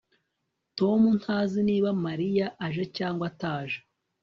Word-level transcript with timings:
Tom 0.77 1.01
ntazi 1.19 1.59
niba 1.69 1.89
Mariya 2.05 2.45
aje 2.65 2.83
cyangwa 2.97 3.23
ataje 3.31 3.77